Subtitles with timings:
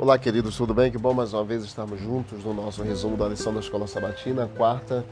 [0.00, 0.92] Olá, queridos, tudo bem?
[0.92, 4.48] Que bom mais uma vez estarmos juntos no nosso resumo da lição da Escola Sabatina,
[4.56, 5.04] quarta,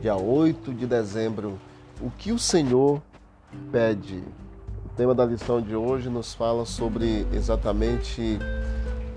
[0.00, 1.58] dia 8 de dezembro.
[2.00, 3.02] O que o Senhor
[3.72, 4.22] pede?
[4.86, 8.38] O tema da lição de hoje nos fala sobre exatamente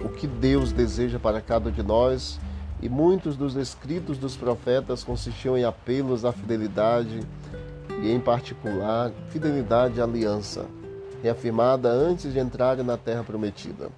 [0.03, 2.39] o que Deus deseja para cada de nós
[2.81, 7.19] e muitos dos escritos dos profetas consistiam em apelos à fidelidade
[8.01, 10.65] e, em particular, fidelidade à aliança,
[11.21, 13.91] reafirmada antes de entrarem na terra prometida.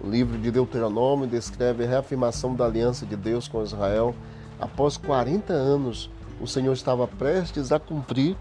[0.00, 4.14] O livro de Deuteronômio descreve a reafirmação da aliança de Deus com Israel.
[4.60, 8.36] Após 40 anos, o Senhor estava prestes a cumprir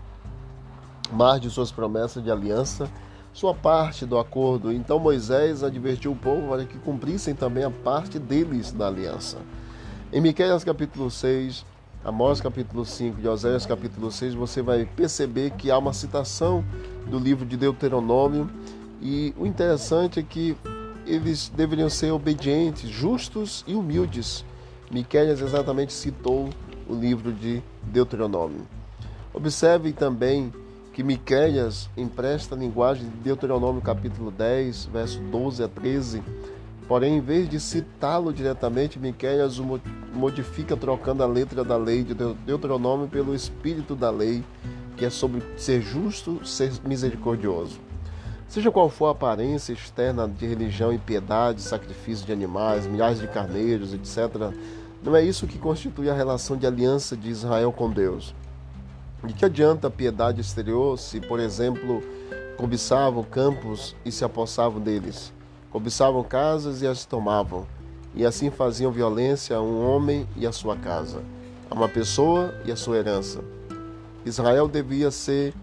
[1.11, 2.89] mais de suas promessas de aliança,
[3.33, 4.71] sua parte do acordo.
[4.71, 9.37] Então Moisés advertiu o povo para que cumprissem também a parte deles da aliança.
[10.11, 11.65] Em Miqueias capítulo 6,
[12.03, 16.63] Amós capítulo 5 e Oséias capítulo 6, você vai perceber que há uma citação
[17.07, 18.49] do livro de Deuteronômio
[19.01, 20.57] e o interessante é que
[21.05, 24.45] eles deveriam ser obedientes, justos e humildes.
[24.91, 26.49] Miqueias exatamente citou
[26.87, 28.67] o livro de Deuteronômio.
[29.33, 30.53] Observe também
[30.93, 36.23] que Miqueias empresta a linguagem de Deuteronômio capítulo 10, verso 12 a 13.
[36.87, 39.81] Porém, em vez de citá-lo diretamente, Miqueias o
[40.13, 44.43] modifica trocando a letra da lei de Deuteronômio pelo espírito da lei,
[44.95, 47.79] que é sobre ser justo, ser misericordioso.
[48.53, 53.27] Seja qual for a aparência externa de religião e piedade, sacrifício de animais, milhares de
[53.27, 54.53] carneiros, etc.,
[55.01, 58.35] não é isso que constitui a relação de aliança de Israel com Deus.
[59.23, 62.03] De que adianta a piedade exterior se, por exemplo,
[62.55, 65.33] cobiçavam campos e se apossavam deles?
[65.71, 67.65] Cobiçavam casas e as tomavam,
[68.13, 71.23] e assim faziam violência a um homem e a sua casa,
[71.71, 73.43] a uma pessoa e a sua herança.
[74.23, 75.55] Israel devia ser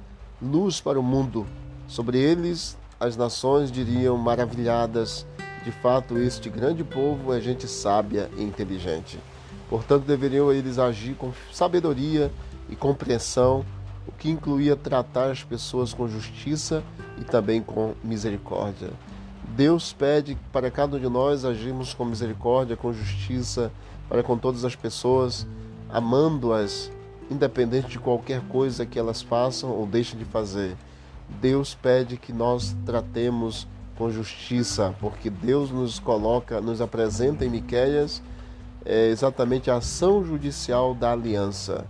[0.42, 1.46] luz para o mundo.
[1.86, 5.26] Sobre eles as nações diriam maravilhadas:
[5.64, 9.18] de fato, este grande povo é gente sábia e inteligente.
[9.70, 12.30] Portanto, deveriam eles agir com sabedoria
[12.68, 13.64] e compreensão,
[14.06, 16.82] o que incluía tratar as pessoas com justiça
[17.18, 18.90] e também com misericórdia.
[19.56, 23.72] Deus pede para cada um de nós agirmos com misericórdia, com justiça,
[24.08, 25.46] para com todas as pessoas,
[25.88, 26.90] amando-as,
[27.30, 30.76] independente de qualquer coisa que elas façam ou deixem de fazer.
[31.40, 38.22] Deus pede que nós tratemos com justiça, porque Deus nos coloca, nos apresenta em Miqueias
[38.84, 41.86] é, exatamente a ação judicial da aliança.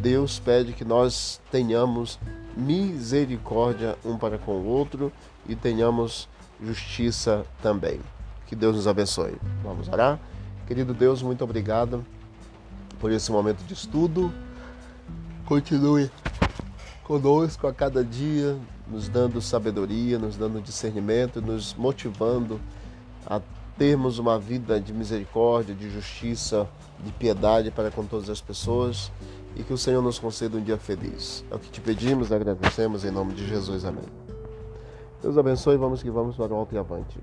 [0.00, 2.18] Deus pede que nós tenhamos
[2.56, 5.12] misericórdia um para com o outro
[5.48, 6.28] e tenhamos
[6.62, 8.00] justiça também.
[8.46, 9.36] Que Deus nos abençoe.
[9.62, 10.18] Vamos orar?
[10.66, 12.04] Querido Deus, muito obrigado
[12.98, 14.32] por esse momento de estudo.
[15.46, 16.10] Continue
[17.04, 18.56] conosco a cada dia,
[18.90, 22.60] nos dando sabedoria, nos dando discernimento, nos motivando
[23.26, 23.40] a
[23.78, 26.68] termos uma vida de misericórdia, de justiça,
[27.04, 29.10] de piedade para com todas as pessoas
[29.56, 31.44] e que o Senhor nos conceda um dia feliz.
[31.50, 33.84] É o que te pedimos, agradecemos em nome de Jesus.
[33.84, 34.04] Amém.
[35.22, 37.18] Deus abençoe, vamos que vamos para o alto e avante.